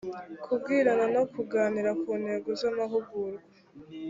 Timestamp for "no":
1.15-1.23